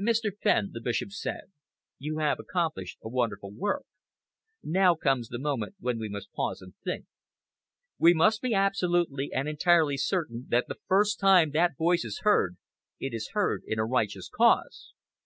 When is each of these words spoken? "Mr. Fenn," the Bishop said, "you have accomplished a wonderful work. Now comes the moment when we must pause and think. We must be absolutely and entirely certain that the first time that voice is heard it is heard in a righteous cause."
"Mr. 0.00 0.30
Fenn," 0.42 0.70
the 0.72 0.80
Bishop 0.80 1.10
said, 1.10 1.52
"you 1.98 2.16
have 2.16 2.38
accomplished 2.40 2.96
a 3.02 3.08
wonderful 3.10 3.52
work. 3.52 3.84
Now 4.62 4.94
comes 4.94 5.28
the 5.28 5.38
moment 5.38 5.74
when 5.78 5.98
we 5.98 6.08
must 6.08 6.32
pause 6.32 6.62
and 6.62 6.74
think. 6.82 7.04
We 7.98 8.14
must 8.14 8.40
be 8.40 8.54
absolutely 8.54 9.30
and 9.34 9.46
entirely 9.46 9.98
certain 9.98 10.46
that 10.48 10.68
the 10.68 10.80
first 10.88 11.20
time 11.20 11.50
that 11.50 11.76
voice 11.76 12.02
is 12.02 12.20
heard 12.22 12.56
it 12.98 13.12
is 13.12 13.32
heard 13.34 13.62
in 13.66 13.78
a 13.78 13.84
righteous 13.84 14.30
cause." 14.30 14.94